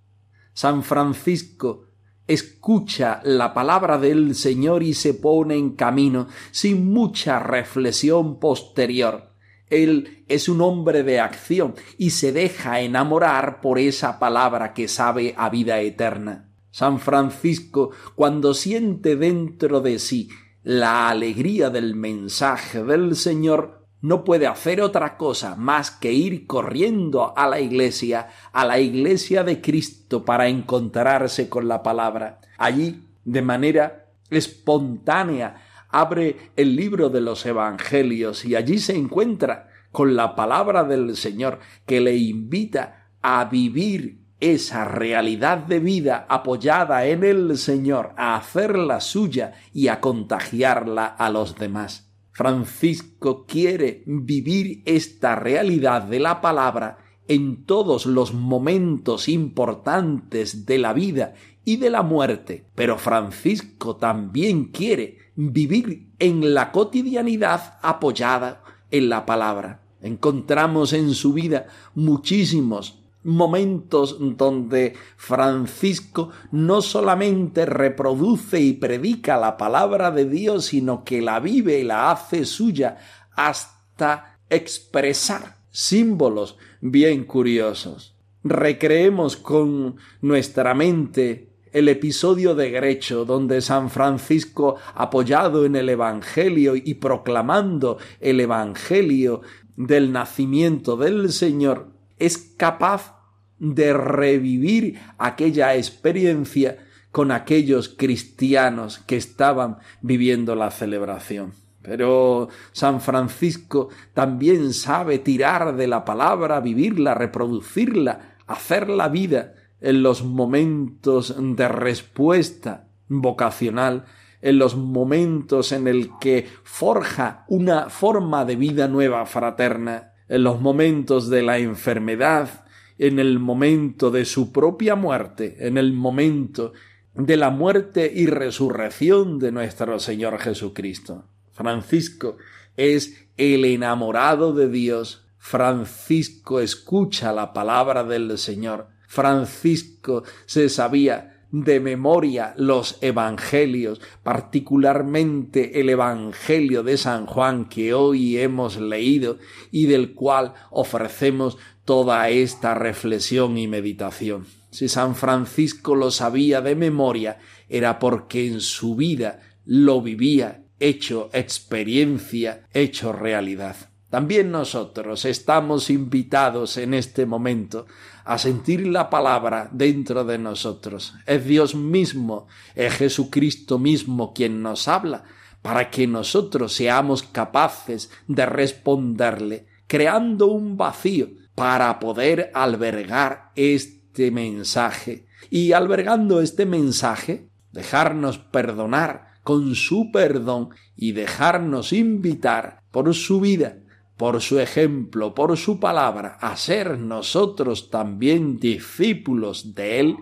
San 0.52 0.84
Francisco 0.84 1.88
escucha 2.28 3.20
la 3.24 3.52
palabra 3.52 3.98
del 3.98 4.36
Señor 4.36 4.84
y 4.84 4.94
se 4.94 5.14
pone 5.14 5.56
en 5.56 5.70
camino 5.74 6.28
sin 6.52 6.92
mucha 6.92 7.40
reflexión 7.40 8.38
posterior 8.38 9.34
él 9.74 10.24
es 10.28 10.48
un 10.48 10.60
hombre 10.60 11.02
de 11.02 11.20
acción 11.20 11.74
y 11.98 12.10
se 12.10 12.32
deja 12.32 12.80
enamorar 12.80 13.60
por 13.60 13.78
esa 13.78 14.18
palabra 14.18 14.74
que 14.74 14.88
sabe 14.88 15.34
a 15.36 15.48
vida 15.50 15.80
eterna. 15.80 16.50
San 16.70 16.98
Francisco, 16.98 17.90
cuando 18.14 18.52
siente 18.54 19.16
dentro 19.16 19.80
de 19.80 19.98
sí 19.98 20.28
la 20.62 21.08
alegría 21.08 21.70
del 21.70 21.94
mensaje 21.94 22.82
del 22.84 23.16
Señor, 23.16 23.83
no 24.04 24.22
puede 24.22 24.46
hacer 24.46 24.82
otra 24.82 25.16
cosa 25.16 25.56
más 25.56 25.90
que 25.90 26.12
ir 26.12 26.46
corriendo 26.46 27.32
a 27.38 27.48
la 27.48 27.58
iglesia, 27.58 28.28
a 28.52 28.66
la 28.66 28.78
iglesia 28.78 29.44
de 29.44 29.62
Cristo, 29.62 30.26
para 30.26 30.46
encontrarse 30.46 31.48
con 31.48 31.68
la 31.68 31.82
palabra. 31.82 32.38
Allí, 32.58 33.02
de 33.24 33.40
manera 33.40 34.04
espontánea, 34.28 35.56
abre 35.88 36.50
el 36.54 36.76
libro 36.76 37.08
de 37.08 37.22
los 37.22 37.46
Evangelios 37.46 38.44
y 38.44 38.56
allí 38.56 38.78
se 38.78 38.94
encuentra 38.94 39.70
con 39.90 40.14
la 40.14 40.36
palabra 40.36 40.84
del 40.84 41.16
Señor 41.16 41.60
que 41.86 42.02
le 42.02 42.14
invita 42.14 43.08
a 43.22 43.46
vivir 43.46 44.18
esa 44.38 44.84
realidad 44.84 45.56
de 45.56 45.78
vida 45.78 46.26
apoyada 46.28 47.06
en 47.06 47.24
el 47.24 47.56
Señor, 47.56 48.12
a 48.18 48.36
hacerla 48.36 49.00
suya 49.00 49.54
y 49.72 49.88
a 49.88 50.02
contagiarla 50.02 51.06
a 51.06 51.30
los 51.30 51.56
demás. 51.56 52.03
Francisco 52.34 53.46
quiere 53.46 54.02
vivir 54.06 54.82
esta 54.86 55.36
realidad 55.36 56.02
de 56.02 56.18
la 56.18 56.40
palabra 56.40 56.98
en 57.28 57.64
todos 57.64 58.06
los 58.06 58.34
momentos 58.34 59.28
importantes 59.28 60.66
de 60.66 60.78
la 60.78 60.92
vida 60.92 61.34
y 61.64 61.76
de 61.76 61.90
la 61.90 62.02
muerte, 62.02 62.66
pero 62.74 62.98
Francisco 62.98 63.96
también 63.96 64.64
quiere 64.64 65.18
vivir 65.36 66.10
en 66.18 66.54
la 66.54 66.72
cotidianidad 66.72 67.78
apoyada 67.82 68.64
en 68.90 69.08
la 69.08 69.24
palabra. 69.26 69.82
Encontramos 70.02 70.92
en 70.92 71.14
su 71.14 71.34
vida 71.34 71.68
muchísimos 71.94 73.03
momentos 73.24 74.16
donde 74.20 74.94
Francisco 75.16 76.30
no 76.52 76.82
solamente 76.82 77.66
reproduce 77.66 78.60
y 78.60 78.74
predica 78.74 79.36
la 79.36 79.56
palabra 79.56 80.10
de 80.10 80.26
Dios, 80.26 80.66
sino 80.66 81.04
que 81.04 81.20
la 81.20 81.40
vive 81.40 81.80
y 81.80 81.84
la 81.84 82.10
hace 82.10 82.44
suya 82.44 82.98
hasta 83.34 84.38
expresar 84.48 85.56
símbolos 85.70 86.56
bien 86.80 87.24
curiosos. 87.24 88.14
Recreemos 88.44 89.36
con 89.36 89.96
nuestra 90.20 90.74
mente 90.74 91.54
el 91.72 91.88
episodio 91.88 92.54
de 92.54 92.70
Grecho, 92.70 93.24
donde 93.24 93.60
San 93.60 93.90
Francisco, 93.90 94.76
apoyado 94.94 95.64
en 95.64 95.74
el 95.74 95.88
Evangelio 95.88 96.76
y 96.76 96.94
proclamando 96.94 97.98
el 98.20 98.38
Evangelio 98.38 99.40
del 99.76 100.12
nacimiento 100.12 100.96
del 100.96 101.32
Señor, 101.32 101.93
es 102.18 102.38
capaz 102.38 103.16
de 103.58 103.92
revivir 103.92 105.00
aquella 105.18 105.74
experiencia 105.74 106.78
con 107.10 107.30
aquellos 107.30 107.88
cristianos 107.88 108.98
que 108.98 109.16
estaban 109.16 109.78
viviendo 110.02 110.56
la 110.56 110.70
celebración. 110.70 111.52
Pero 111.80 112.48
San 112.72 113.00
Francisco 113.00 113.90
también 114.14 114.72
sabe 114.72 115.18
tirar 115.18 115.76
de 115.76 115.86
la 115.86 116.04
palabra, 116.04 116.60
vivirla, 116.60 117.14
reproducirla, 117.14 118.36
hacer 118.46 118.88
la 118.88 119.08
vida 119.08 119.54
en 119.80 120.02
los 120.02 120.24
momentos 120.24 121.36
de 121.38 121.68
respuesta 121.68 122.88
vocacional, 123.08 124.06
en 124.40 124.58
los 124.58 124.76
momentos 124.76 125.72
en 125.72 125.86
el 125.86 126.10
que 126.18 126.48
forja 126.62 127.44
una 127.48 127.90
forma 127.90 128.44
de 128.46 128.56
vida 128.56 128.88
nueva 128.88 129.26
fraterna, 129.26 130.13
en 130.28 130.44
los 130.44 130.60
momentos 130.60 131.28
de 131.28 131.42
la 131.42 131.58
enfermedad 131.58 132.64
en 132.98 133.18
el 133.18 133.38
momento 133.38 134.10
de 134.10 134.24
su 134.24 134.52
propia 134.52 134.94
muerte, 134.94 135.56
en 135.66 135.78
el 135.78 135.92
momento 135.92 136.72
de 137.14 137.36
la 137.36 137.50
muerte 137.50 138.10
y 138.14 138.26
resurrección 138.26 139.38
de 139.38 139.52
nuestro 139.52 139.98
Señor 139.98 140.38
Jesucristo. 140.38 141.24
Francisco 141.52 142.36
es 142.76 143.26
el 143.36 143.64
enamorado 143.64 144.52
de 144.52 144.68
Dios. 144.68 145.26
Francisco 145.38 146.60
escucha 146.60 147.32
la 147.32 147.52
palabra 147.52 148.04
del 148.04 148.36
Señor. 148.38 148.88
Francisco 149.06 150.24
se 150.46 150.68
sabía 150.68 151.33
de 151.62 151.78
memoria 151.78 152.52
los 152.56 152.98
evangelios, 153.00 154.00
particularmente 154.24 155.80
el 155.80 155.88
Evangelio 155.88 156.82
de 156.82 156.96
San 156.96 157.26
Juan 157.26 157.68
que 157.68 157.94
hoy 157.94 158.38
hemos 158.38 158.76
leído 158.76 159.38
y 159.70 159.86
del 159.86 160.14
cual 160.14 160.54
ofrecemos 160.70 161.56
toda 161.84 162.28
esta 162.28 162.74
reflexión 162.74 163.56
y 163.56 163.68
meditación. 163.68 164.46
Si 164.70 164.88
San 164.88 165.14
Francisco 165.14 165.94
lo 165.94 166.10
sabía 166.10 166.60
de 166.60 166.74
memoria, 166.74 167.38
era 167.68 168.00
porque 168.00 168.48
en 168.48 168.60
su 168.60 168.96
vida 168.96 169.40
lo 169.64 170.02
vivía, 170.02 170.64
hecho 170.80 171.30
experiencia, 171.32 172.66
hecho 172.72 173.12
realidad. 173.12 173.93
También 174.14 174.52
nosotros 174.52 175.24
estamos 175.24 175.90
invitados 175.90 176.76
en 176.76 176.94
este 176.94 177.26
momento 177.26 177.86
a 178.24 178.38
sentir 178.38 178.86
la 178.86 179.10
palabra 179.10 179.68
dentro 179.72 180.24
de 180.24 180.38
nosotros. 180.38 181.14
Es 181.26 181.44
Dios 181.44 181.74
mismo, 181.74 182.46
es 182.76 182.92
Jesucristo 182.94 183.80
mismo 183.80 184.32
quien 184.32 184.62
nos 184.62 184.86
habla, 184.86 185.24
para 185.62 185.90
que 185.90 186.06
nosotros 186.06 186.74
seamos 186.74 187.24
capaces 187.24 188.08
de 188.28 188.46
responderle, 188.46 189.66
creando 189.88 190.46
un 190.46 190.76
vacío 190.76 191.30
para 191.56 191.98
poder 191.98 192.52
albergar 192.54 193.50
este 193.56 194.30
mensaje. 194.30 195.26
Y 195.50 195.72
albergando 195.72 196.40
este 196.40 196.66
mensaje, 196.66 197.48
dejarnos 197.72 198.38
perdonar 198.38 199.40
con 199.42 199.74
su 199.74 200.12
perdón 200.12 200.68
y 200.94 201.10
dejarnos 201.10 201.92
invitar 201.92 202.78
por 202.92 203.12
su 203.12 203.40
vida 203.40 203.78
por 204.16 204.40
su 204.40 204.60
ejemplo, 204.60 205.34
por 205.34 205.56
su 205.56 205.80
palabra, 205.80 206.38
a 206.40 206.56
ser 206.56 206.98
nosotros 206.98 207.90
también 207.90 208.58
discípulos 208.58 209.74
de 209.74 210.00
Él 210.00 210.16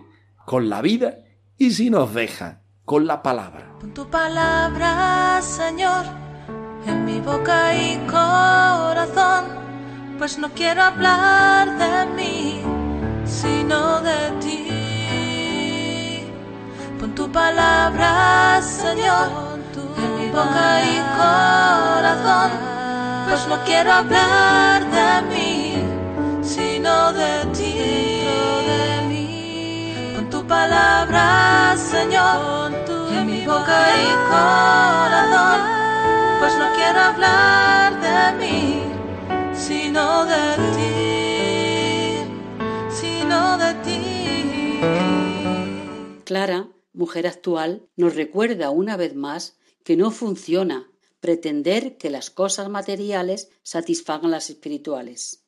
con 0.47 0.69
la 0.71 0.81
vida 0.81 1.19
y 1.59 1.73
si 1.73 1.91
nos 1.91 2.15
deja 2.15 2.63
con 2.85 3.07
la 3.07 3.23
palabra. 3.23 3.75
Con 3.81 3.93
tu 3.93 4.09
palabra, 4.09 5.41
Señor, 5.43 6.07
en 6.87 7.05
mi 7.05 7.21
boca 7.21 7.75
y 7.75 7.99
corazón, 8.07 9.45
pues 10.19 10.39
no 10.39 10.49
quiero 10.51 10.83
hablar 10.83 11.79
de 11.79 12.07
mí, 12.15 12.63
sino 13.25 14.01
de 14.01 14.31
ti. 14.41 14.69
Con 16.99 17.15
tu 17.15 17.31
palabra, 17.31 18.63
Señor, 18.63 19.29
en 19.99 20.19
mi 20.19 20.31
boca 20.31 20.83
y 20.83 20.97
corazón 21.19 22.72
pues 23.33 23.49
no 23.49 23.65
quiero 23.65 23.91
hablar 23.91 24.91
de 24.91 25.23
mí, 25.33 25.75
sino 26.43 27.15
de 27.15 27.47
ti. 27.57 27.73
De 28.69 29.07
mí. 29.09 29.95
Con 30.15 30.29
tu 30.29 30.47
palabra, 30.47 31.75
Señor, 31.79 32.73
en 33.11 33.27
mi 33.27 33.47
boca 33.47 33.79
y 34.05 34.09
corazón, 34.29 35.61
pues 36.41 36.59
no 36.59 36.67
quiero 36.77 37.01
hablar 37.01 37.99
de 38.07 38.33
mí, 38.41 38.83
sino 39.55 40.27
de 40.27 40.45
ti, 40.77 40.91
sino 42.91 43.57
de 43.57 43.75
ti. 43.87 44.81
Clara, 46.27 46.67
mujer 46.93 47.27
actual, 47.27 47.89
nos 47.97 48.15
recuerda 48.15 48.69
una 48.69 48.99
vez 48.99 49.15
más 49.15 49.57
que 49.85 49.97
no 49.97 50.11
funciona 50.11 50.92
pretender 51.23 51.97
que 51.99 52.11
las 52.11 52.31
cosas 52.31 52.69
materiales 52.69 53.49
satisfagan 53.63 54.33
las 54.33 54.51
espirituales. 54.51 55.47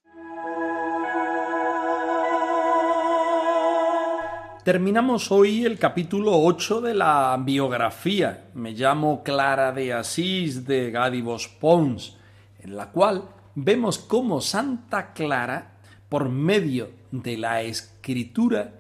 Terminamos 4.63 5.33
hoy 5.33 5.65
el 5.65 5.77
capítulo 5.77 6.41
8 6.43 6.81
de 6.81 6.95
la 6.95 7.37
biografía. 7.45 8.51
Me 8.55 8.71
llamo 8.71 9.25
Clara 9.25 9.73
de 9.73 9.93
Asís 9.93 10.65
de 10.65 10.93
Gádivos 10.93 11.49
Pons, 11.49 12.17
en 12.61 12.77
la 12.77 12.93
cual 12.93 13.29
vemos 13.57 13.99
cómo 13.99 14.41
Santa 14.41 15.13
Clara, 15.13 15.81
por 16.09 16.29
medio 16.29 16.93
de 17.11 17.37
la 17.37 17.63
escritura, 17.63 18.75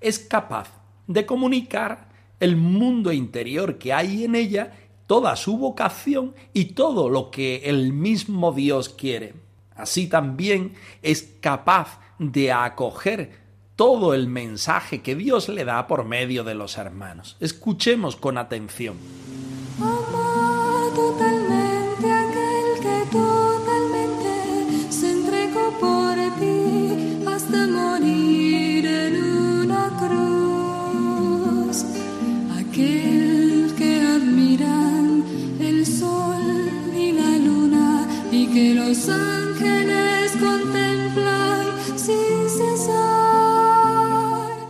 es 0.00 0.18
capaz 0.18 0.70
de 1.06 1.26
comunicar 1.26 2.08
el 2.40 2.56
mundo 2.56 3.12
interior 3.12 3.76
que 3.76 3.92
hay 3.92 4.24
en 4.24 4.34
ella 4.34 4.72
toda 5.10 5.34
su 5.34 5.58
vocación 5.58 6.36
y 6.52 6.66
todo 6.66 7.08
lo 7.08 7.32
que 7.32 7.62
el 7.64 7.92
mismo 7.92 8.52
Dios 8.52 8.88
quiere. 8.88 9.34
Así 9.74 10.06
también 10.06 10.74
es 11.02 11.34
capaz 11.40 11.98
de 12.20 12.52
acoger 12.52 13.32
todo 13.74 14.14
el 14.14 14.28
mensaje 14.28 15.02
que 15.02 15.16
Dios 15.16 15.48
le 15.48 15.64
da 15.64 15.88
por 15.88 16.04
medio 16.04 16.44
de 16.44 16.54
los 16.54 16.78
hermanos. 16.78 17.36
Escuchemos 17.40 18.14
con 18.14 18.38
atención. 18.38 18.98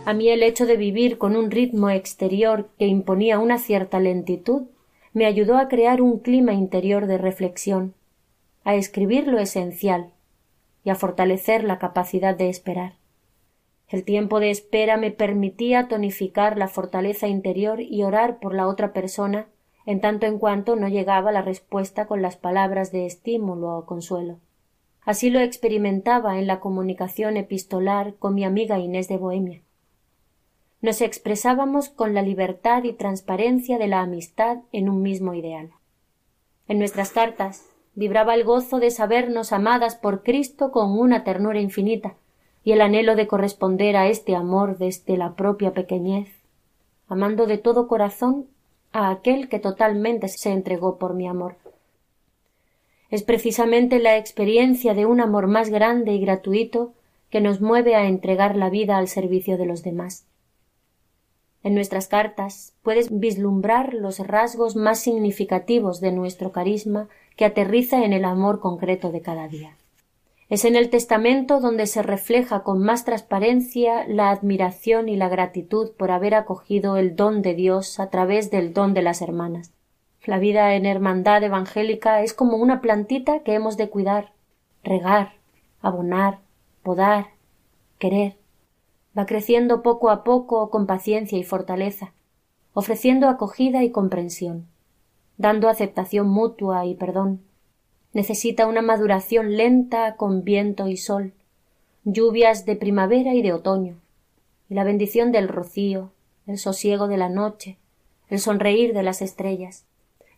A 0.03 0.13
mí 0.13 0.29
el 0.29 0.41
hecho 0.41 0.65
de 0.65 0.77
vivir 0.77 1.19
con 1.19 1.35
un 1.35 1.51
ritmo 1.51 1.91
exterior 1.91 2.69
que 2.79 2.87
imponía 2.87 3.37
una 3.37 3.59
cierta 3.59 3.99
lentitud 3.99 4.63
me 5.13 5.27
ayudó 5.27 5.57
a 5.57 5.67
crear 5.67 6.01
un 6.01 6.17
clima 6.17 6.53
interior 6.53 7.05
de 7.05 7.19
reflexión, 7.19 7.93
a 8.63 8.73
escribir 8.73 9.27
lo 9.27 9.37
esencial 9.37 10.11
y 10.83 10.89
a 10.89 10.95
fortalecer 10.95 11.63
la 11.63 11.77
capacidad 11.77 12.35
de 12.35 12.49
esperar. 12.49 12.93
El 13.89 14.03
tiempo 14.03 14.39
de 14.39 14.49
espera 14.49 14.97
me 14.97 15.11
permitía 15.11 15.87
tonificar 15.87 16.57
la 16.57 16.67
fortaleza 16.67 17.27
interior 17.27 17.79
y 17.79 18.01
orar 18.01 18.39
por 18.39 18.55
la 18.55 18.67
otra 18.67 18.93
persona 18.93 19.49
en 19.85 20.01
tanto 20.01 20.25
en 20.25 20.39
cuanto 20.39 20.75
no 20.75 20.87
llegaba 20.87 21.31
la 21.31 21.43
respuesta 21.43 22.07
con 22.07 22.23
las 22.23 22.37
palabras 22.37 22.91
de 22.91 23.05
estímulo 23.05 23.77
o 23.77 23.85
consuelo. 23.85 24.39
Así 25.03 25.29
lo 25.29 25.39
experimentaba 25.41 26.39
en 26.39 26.47
la 26.47 26.59
comunicación 26.59 27.37
epistolar 27.37 28.15
con 28.15 28.33
mi 28.33 28.45
amiga 28.45 28.79
Inés 28.79 29.07
de 29.07 29.17
Bohemia 29.17 29.61
nos 30.81 31.01
expresábamos 31.01 31.89
con 31.89 32.13
la 32.13 32.23
libertad 32.23 32.83
y 32.83 32.93
transparencia 32.93 33.77
de 33.77 33.87
la 33.87 34.01
amistad 34.01 34.57
en 34.71 34.89
un 34.89 35.01
mismo 35.03 35.35
ideal. 35.35 35.69
En 36.67 36.79
nuestras 36.79 37.11
cartas 37.11 37.65
vibraba 37.93 38.33
el 38.33 38.43
gozo 38.43 38.79
de 38.79 38.89
sabernos 38.89 39.53
amadas 39.53 39.95
por 39.95 40.23
Cristo 40.23 40.71
con 40.71 40.97
una 40.97 41.23
ternura 41.23 41.59
infinita 41.59 42.15
y 42.63 42.71
el 42.71 42.81
anhelo 42.81 43.15
de 43.15 43.27
corresponder 43.27 43.95
a 43.95 44.07
este 44.07 44.35
amor 44.35 44.77
desde 44.77 45.17
la 45.17 45.35
propia 45.35 45.73
pequeñez, 45.73 46.29
amando 47.07 47.45
de 47.45 47.57
todo 47.57 47.87
corazón 47.87 48.47
a 48.91 49.11
aquel 49.11 49.49
que 49.49 49.59
totalmente 49.59 50.27
se 50.29 50.51
entregó 50.51 50.97
por 50.97 51.13
mi 51.13 51.27
amor. 51.27 51.57
Es 53.09 53.23
precisamente 53.23 53.99
la 53.99 54.17
experiencia 54.17 54.93
de 54.93 55.05
un 55.05 55.19
amor 55.19 55.47
más 55.47 55.69
grande 55.69 56.13
y 56.13 56.21
gratuito 56.21 56.93
que 57.29 57.41
nos 57.41 57.61
mueve 57.61 57.95
a 57.95 58.07
entregar 58.07 58.55
la 58.55 58.69
vida 58.69 58.97
al 58.97 59.07
servicio 59.07 59.57
de 59.57 59.65
los 59.65 59.83
demás. 59.83 60.25
En 61.63 61.75
nuestras 61.75 62.07
cartas 62.07 62.73
puedes 62.81 63.19
vislumbrar 63.19 63.93
los 63.93 64.19
rasgos 64.19 64.75
más 64.75 64.99
significativos 64.99 66.01
de 66.01 66.11
nuestro 66.11 66.51
carisma 66.51 67.07
que 67.35 67.45
aterriza 67.45 68.03
en 68.03 68.13
el 68.13 68.25
amor 68.25 68.59
concreto 68.59 69.11
de 69.11 69.21
cada 69.21 69.47
día. 69.47 69.77
Es 70.49 70.65
en 70.65 70.75
el 70.75 70.89
testamento 70.89 71.61
donde 71.61 71.85
se 71.85 72.01
refleja 72.01 72.63
con 72.63 72.79
más 72.79 73.05
transparencia 73.05 74.05
la 74.07 74.31
admiración 74.31 75.07
y 75.07 75.15
la 75.15 75.29
gratitud 75.29 75.91
por 75.91 76.11
haber 76.11 76.35
acogido 76.35 76.97
el 76.97 77.15
don 77.15 77.41
de 77.41 77.53
Dios 77.53 77.99
a 77.99 78.09
través 78.09 78.51
del 78.51 78.73
don 78.73 78.93
de 78.93 79.01
las 79.01 79.21
hermanas. 79.21 79.71
La 80.25 80.39
vida 80.39 80.75
en 80.75 80.85
hermandad 80.85 81.41
evangélica 81.43 82.21
es 82.21 82.33
como 82.33 82.57
una 82.57 82.81
plantita 82.81 83.43
que 83.43 83.53
hemos 83.53 83.77
de 83.77 83.89
cuidar, 83.89 84.33
regar, 84.83 85.35
abonar, 85.81 86.39
podar, 86.83 87.27
querer 87.97 88.40
va 89.17 89.25
creciendo 89.25 89.81
poco 89.81 90.09
a 90.09 90.23
poco 90.23 90.69
con 90.69 90.87
paciencia 90.87 91.37
y 91.37 91.43
fortaleza, 91.43 92.13
ofreciendo 92.73 93.27
acogida 93.27 93.83
y 93.83 93.91
comprensión, 93.91 94.67
dando 95.37 95.69
aceptación 95.69 96.29
mutua 96.29 96.85
y 96.85 96.95
perdón. 96.95 97.41
Necesita 98.13 98.67
una 98.67 98.81
maduración 98.81 99.57
lenta 99.57 100.15
con 100.15 100.43
viento 100.43 100.87
y 100.87 100.97
sol, 100.97 101.33
lluvias 102.03 102.65
de 102.65 102.75
primavera 102.75 103.33
y 103.33 103.41
de 103.41 103.53
otoño, 103.53 103.97
y 104.69 104.75
la 104.75 104.83
bendición 104.83 105.31
del 105.31 105.47
rocío, 105.47 106.11
el 106.47 106.57
sosiego 106.57 107.07
de 107.07 107.17
la 107.17 107.29
noche, 107.29 107.77
el 108.29 108.39
sonreír 108.39 108.93
de 108.93 109.03
las 109.03 109.21
estrellas. 109.21 109.85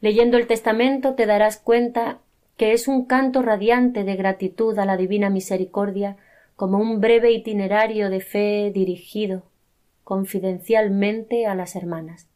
Leyendo 0.02 0.38
el 0.38 0.48
testamento 0.48 1.14
te 1.14 1.26
darás 1.26 1.58
cuenta 1.58 2.20
que 2.58 2.74
es 2.74 2.88
un 2.88 3.06
canto 3.06 3.42
radiante 3.42 4.04
de 4.04 4.16
gratitud 4.16 4.78
a 4.78 4.86
la 4.86 4.98
divina 4.98 5.30
misericordia 5.30 6.18
como 6.56 6.78
un 6.78 7.02
breve 7.02 7.32
itinerario 7.32 8.10
de 8.10 8.22
fe 8.22 8.72
dirigido 8.74 9.44
confidencialmente 10.04 11.46
a 11.48 11.56
las 11.56 11.76
hermanas. 11.76 12.28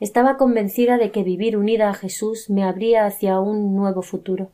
Estaba 0.00 0.36
convencida 0.36 0.98
de 0.98 1.10
que 1.10 1.24
vivir 1.24 1.56
unida 1.56 1.90
a 1.90 1.94
Jesús 1.94 2.50
me 2.50 2.62
abría 2.62 3.06
hacia 3.06 3.40
un 3.40 3.74
nuevo 3.74 4.02
futuro. 4.02 4.50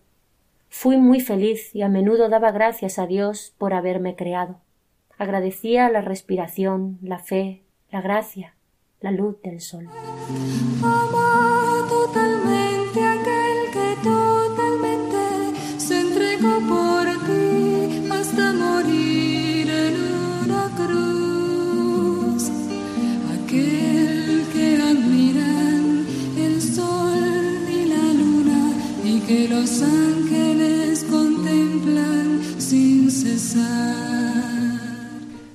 Fui 0.71 0.97
muy 0.97 1.21
feliz 1.21 1.75
y 1.75 1.83
a 1.83 1.89
menudo 1.89 2.29
daba 2.29 2.51
gracias 2.51 2.99
a 2.99 3.07
Dios 3.07 3.55
por 3.59 3.75
haberme 3.75 4.17
creado. 4.17 4.57
Agradecía 5.19 5.91
la 5.91 6.01
respiración, 6.01 6.99
la 7.03 7.19
fe, 7.19 7.63
la 7.91 8.01
gracia, 8.01 8.55
la 9.01 9.13
luz 9.13 9.41
del 9.43 9.61
sol. 9.61 9.89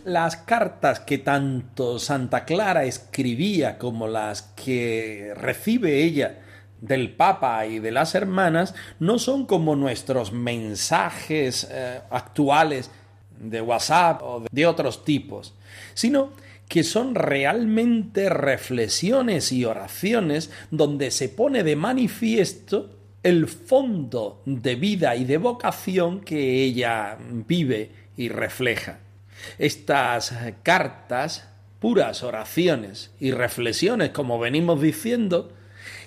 Las 0.10 0.38
cartas 0.38 1.02
que 1.02 1.20
tanto 1.20 2.00
Santa 2.00 2.44
Clara 2.44 2.86
escribía 2.86 3.78
como 3.78 4.08
las 4.08 4.42
que 4.42 5.34
recibe 5.36 6.04
ella 6.04 6.40
del 6.82 7.12
Papa 7.12 7.68
y 7.68 7.78
de 7.78 7.92
las 7.92 8.16
hermanas 8.16 8.74
no 9.00 9.20
son 9.20 9.46
como 9.46 9.76
nuestros 9.76 10.34
mensajes 10.34 11.70
eh, 11.70 12.02
actuales 12.10 12.90
de 13.40 13.62
WhatsApp 13.62 14.24
o 14.24 14.44
de 14.52 14.66
otros 14.66 15.06
tipos, 15.06 15.54
sino 15.94 16.32
que 16.68 16.84
son 16.84 17.14
realmente 17.14 18.30
reflexiones 18.30 19.52
y 19.52 19.64
oraciones 19.64 20.50
donde 20.72 21.12
se 21.12 21.30
pone 21.30 21.64
de 21.64 21.76
manifiesto 21.76 22.98
el 23.22 23.48
fondo 23.48 24.42
de 24.48 24.74
vida 24.74 25.16
y 25.16 25.26
de 25.26 25.38
vocación 25.38 26.22
que 26.22 26.64
ella 26.64 27.16
vive 27.20 27.92
y 28.18 28.30
refleja. 28.30 29.02
Estas 29.58 30.34
cartas, 30.64 31.50
puras 31.80 32.24
oraciones 32.24 33.12
y 33.20 33.32
reflexiones, 33.32 34.10
como 34.10 34.40
venimos 34.40 34.82
diciendo, 34.82 35.52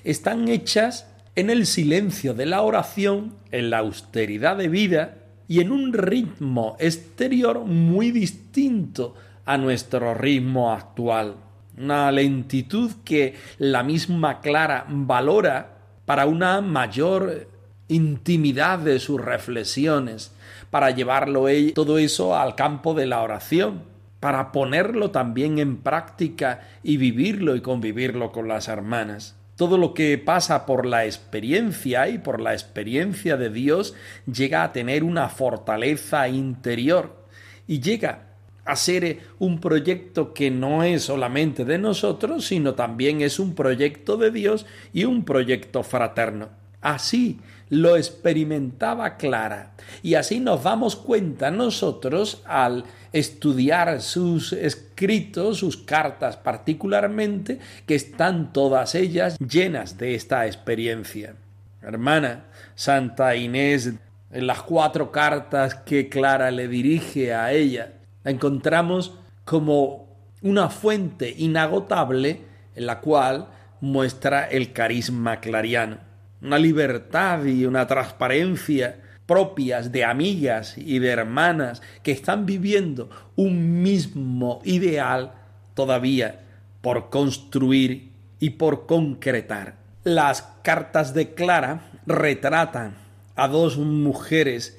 están 0.05 0.49
hechas 0.49 1.07
en 1.35 1.51
el 1.51 1.67
silencio 1.67 2.35
de 2.35 2.47
la 2.47 2.63
oración, 2.63 3.35
en 3.51 3.71
la 3.71 3.79
austeridad 3.79 4.57
de 4.57 4.69
vida 4.69 5.17
y 5.49 5.61
en 5.61 5.73
un 5.73 5.93
ritmo 5.93 6.77
exterior 6.79 7.65
muy 7.65 8.11
distinto 8.11 9.15
a 9.45 9.57
nuestro 9.59 10.15
ritmo 10.15 10.73
actual. 10.73 11.37
Una 11.77 12.13
lentitud 12.13 12.93
que 13.05 13.35
la 13.59 13.83
misma 13.83 14.41
Clara 14.41 14.87
valora 14.89 15.79
para 16.05 16.27
una 16.27 16.61
mayor 16.61 17.49
intimidad 17.93 18.79
de 18.79 18.99
sus 18.99 19.21
reflexiones, 19.21 20.33
para 20.71 20.91
llevarlo 20.91 21.47
todo 21.75 21.99
eso 21.99 22.37
al 22.37 22.55
campo 22.55 22.95
de 22.95 23.07
la 23.07 23.23
oración, 23.23 23.83
para 24.21 24.53
ponerlo 24.53 25.11
también 25.11 25.59
en 25.59 25.77
práctica 25.79 26.61
y 26.83 26.97
vivirlo 26.97 27.57
y 27.57 27.61
convivirlo 27.61 28.33
con 28.33 28.49
las 28.49 28.69
hermanas. 28.69 29.37
Todo 29.57 29.77
lo 29.77 29.95
que 29.95 30.17
pasa 30.17 30.65
por 30.65 30.87
la 30.87 31.05
experiencia 31.05 32.09
y 32.09 32.19
por 32.19 32.41
la 32.41 32.53
experiencia 32.53 33.37
de 33.37 33.51
Dios 33.51 33.95
llega 34.33 34.65
a 34.65 34.73
tener 34.73 35.05
una 35.05 35.29
fortaleza 35.29 36.27
interior 36.29 37.27
y 37.67 37.81
llega 37.81 38.33
a 38.65 38.77
ser 38.77 39.21
un 39.39 39.61
proyecto 39.61 40.33
que 40.33 40.51
no 40.51 40.85
es 40.85 41.03
solamente 41.05 41.65
de 41.65 41.79
nosotros, 41.79 42.47
sino 42.47 42.75
también 42.75 43.21
es 43.21 43.39
un 43.39 43.55
proyecto 43.55 44.17
de 44.17 44.31
Dios 44.31 44.67
y 44.93 45.05
un 45.05 45.25
proyecto 45.25 45.83
fraterno. 45.83 46.49
Así 46.81 47.41
lo 47.73 47.97
experimentaba 47.97 49.17
Clara 49.17 49.73
y 50.03 50.17
así 50.17 50.41
nos 50.41 50.63
damos 50.63 50.95
cuenta 50.95 51.51
nosotros 51.51 52.43
al 52.45 52.85
estudiar 53.15 54.03
sus 54.03 54.53
escritos, 54.53 55.57
sus 55.57 55.79
cartas 55.79 56.37
particularmente, 56.37 57.61
que 57.87 57.95
están 57.95 58.53
todas 58.53 58.95
ellas 58.95 59.39
llenas 59.39 59.97
de 59.97 60.15
esta 60.15 60.45
experiencia. 60.45 61.35
Hermana, 61.81 62.45
Santa 62.75 63.37
Inés, 63.37 63.95
en 64.31 64.47
las 64.47 64.61
cuatro 64.61 65.11
cartas 65.11 65.75
que 65.75 66.11
Clara 66.11 66.51
le 66.51 66.69
dirige 66.69 67.33
a 67.33 67.53
ella, 67.53 67.95
la 68.23 68.33
encontramos 68.33 69.15
como 69.47 70.09
una 70.43 70.69
fuente 70.69 71.35
inagotable 71.39 72.43
en 72.77 72.85
la 72.85 73.01
cual 73.01 73.49
muestra 73.81 74.45
el 74.45 74.75
carisma 74.75 75.41
clariano, 75.41 76.12
una 76.43 76.59
libertad 76.59 77.45
y 77.45 77.65
una 77.65 77.87
transparencia 77.87 78.99
propias 79.27 79.93
de 79.93 80.05
amigas 80.05 80.77
y 80.77 80.99
de 80.99 81.09
hermanas 81.09 81.81
que 82.03 82.13
están 82.13 82.45
viviendo 82.45 83.09
un 83.37 83.83
mismo 83.83 84.61
ideal 84.65 85.33
todavía 85.75 86.41
por 86.81 87.09
construir 87.09 88.11
y 88.41 88.51
por 88.51 88.87
concretar. 88.87 89.77
Las 90.05 90.43
cartas 90.63 91.15
de 91.15 91.33
Clara 91.33 91.93
retratan 92.05 92.97
a 93.37 93.49
dos 93.49 93.79
mujeres 93.79 94.79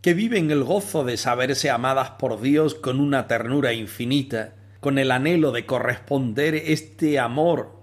que 0.00 0.14
viven 0.14 0.50
el 0.50 0.64
gozo 0.64 1.04
de 1.04 1.16
saberse 1.16 1.68
amadas 1.68 2.12
por 2.12 2.40
Dios 2.40 2.74
con 2.74 2.98
una 2.98 3.26
ternura 3.26 3.72
infinita, 3.72 4.54
con 4.80 4.98
el 4.98 5.10
anhelo 5.10 5.52
de 5.52 5.66
corresponder 5.66 6.54
este 6.54 7.18
amor 7.18 7.76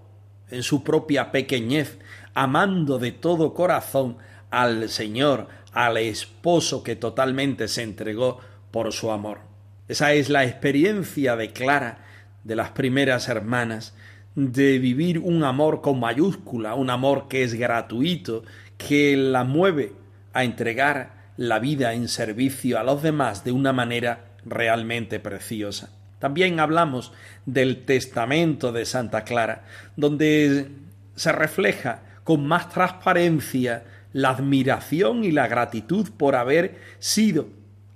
en 0.50 0.64
su 0.64 0.84
propia 0.84 1.32
pequeñez, 1.32 1.99
amando 2.34 3.00
de 3.00 3.12
todo 3.12 3.54
corazón 3.54 4.18
al 4.50 4.90
Señor, 4.90 5.48
al 5.74 5.98
esposo 5.98 6.84
que 6.84 6.96
totalmente 6.96 7.68
se 7.68 7.84
entregó 7.84 8.40
por 8.72 8.92
su 8.94 9.12
amor. 9.12 9.40
Esa 9.88 10.14
es 10.14 10.30
la 10.30 10.44
experiencia 10.44 11.36
de 11.36 11.52
Clara 11.52 12.00
de 12.44 12.56
las 12.56 12.70
primeras 12.70 13.28
hermanas, 13.28 13.94
de 14.36 14.80
vivir 14.80 15.20
un 15.20 15.44
amor 15.44 15.82
con 15.82 16.00
mayúscula, 16.00 16.76
un 16.76 16.90
amor 16.90 17.28
que 17.28 17.44
es 17.44 17.54
gratuito, 17.56 18.44
que 18.78 19.18
la 19.18 19.44
mueve 19.44 19.94
a 20.34 20.44
entregar 20.44 21.32
la 21.38 21.60
vida 21.60 21.94
en 21.94 22.08
servicio 22.08 22.80
a 22.80 22.84
los 22.84 23.02
demás 23.02 23.44
de 23.44 23.52
una 23.52 23.74
manera 23.74 24.26
realmente 24.46 25.20
preciosa. 25.20 25.90
También 26.20 26.60
hablamos 26.60 27.12
del 27.46 27.86
testamento 27.86 28.72
de 28.72 28.86
Santa 28.86 29.24
Clara, 29.24 29.66
donde 29.96 30.70
se 31.16 31.32
refleja 31.32 32.02
con 32.30 32.46
más 32.46 32.70
transparencia 32.70 33.86
la 34.14 34.30
admiración 34.30 35.24
y 35.24 35.32
la 35.32 35.48
gratitud 35.48 36.12
por 36.16 36.36
haber 36.36 36.78
sido 37.00 37.48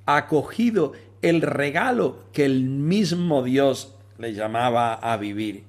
acogido 0.08 0.94
el 1.22 1.44
regalo 1.44 2.24
que 2.34 2.44
el 2.44 2.64
mismo 2.64 3.44
Dios 3.44 3.96
le 4.18 4.34
llamaba 4.34 4.96
a 4.96 5.18
vivir. 5.18 5.66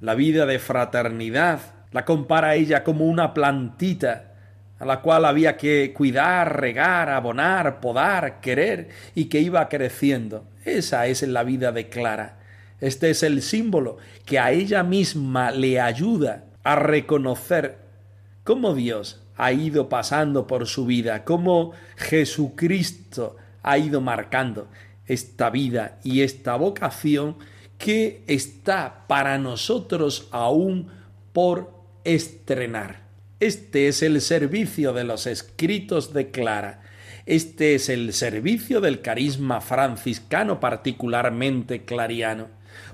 La 0.00 0.16
vida 0.16 0.44
de 0.44 0.58
fraternidad 0.58 1.60
la 1.92 2.04
compara 2.04 2.56
ella 2.56 2.82
como 2.82 3.04
una 3.04 3.32
plantita 3.32 4.32
a 4.80 4.84
la 4.84 5.00
cual 5.00 5.24
había 5.24 5.56
que 5.56 5.92
cuidar, 5.94 6.60
regar, 6.60 7.08
abonar, 7.10 7.78
podar, 7.78 8.40
querer 8.40 8.88
y 9.14 9.26
que 9.26 9.38
iba 9.38 9.68
creciendo. 9.68 10.48
Esa 10.64 11.06
es 11.06 11.22
la 11.22 11.44
vida 11.44 11.70
de 11.70 11.88
Clara. 11.90 12.38
Este 12.80 13.10
es 13.10 13.22
el 13.22 13.40
símbolo 13.40 13.98
que 14.26 14.40
a 14.40 14.50
ella 14.50 14.82
misma 14.82 15.52
le 15.52 15.80
ayuda 15.80 16.46
a 16.64 16.74
reconocer 16.74 17.83
cómo 18.44 18.74
Dios 18.74 19.20
ha 19.36 19.52
ido 19.52 19.88
pasando 19.88 20.46
por 20.46 20.66
su 20.66 20.86
vida, 20.86 21.24
cómo 21.24 21.72
Jesucristo 21.96 23.36
ha 23.62 23.78
ido 23.78 24.00
marcando 24.00 24.68
esta 25.06 25.50
vida 25.50 25.98
y 26.04 26.22
esta 26.22 26.54
vocación 26.56 27.36
que 27.78 28.22
está 28.26 29.04
para 29.08 29.38
nosotros 29.38 30.28
aún 30.30 30.88
por 31.32 31.72
estrenar. 32.04 33.02
Este 33.40 33.88
es 33.88 34.02
el 34.02 34.20
servicio 34.20 34.92
de 34.92 35.04
los 35.04 35.26
escritos 35.26 36.12
de 36.12 36.30
Clara. 36.30 36.82
Este 37.26 37.74
es 37.74 37.88
el 37.88 38.12
servicio 38.12 38.80
del 38.80 39.00
carisma 39.00 39.60
franciscano 39.60 40.60
particularmente 40.60 41.84
clariano. 41.84 42.48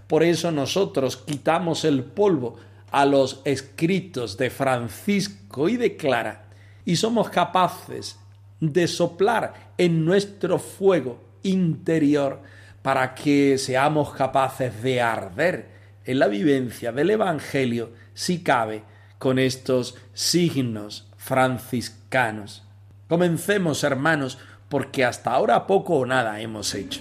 Por 0.06 0.22
eso 0.22 0.50
nosotros 0.50 1.16
quitamos 1.16 1.84
el 1.84 2.02
polvo 2.02 2.56
a 2.90 3.06
los 3.06 3.40
escritos 3.44 4.36
de 4.36 4.50
Francisco 4.50 5.68
y 5.68 5.76
de 5.76 5.96
Clara 5.96 6.46
y 6.84 6.96
somos 6.96 7.30
capaces 7.30 8.18
de 8.60 8.86
soplar 8.88 9.72
en 9.78 10.04
nuestro 10.04 10.58
fuego 10.58 11.20
interior 11.42 12.42
para 12.82 13.14
que 13.14 13.58
seamos 13.58 14.12
capaces 14.12 14.82
de 14.82 15.00
arder 15.00 15.70
en 16.04 16.18
la 16.18 16.28
vivencia 16.28 16.92
del 16.92 17.10
Evangelio, 17.10 17.92
si 18.14 18.42
cabe, 18.42 18.82
con 19.18 19.38
estos 19.38 19.96
signos 20.14 21.08
franciscanos. 21.16 22.64
Comencemos, 23.08 23.84
hermanos, 23.84 24.38
porque 24.68 25.04
hasta 25.04 25.32
ahora 25.32 25.66
poco 25.66 25.96
o 25.96 26.06
nada 26.06 26.40
hemos 26.40 26.74
hecho. 26.74 27.00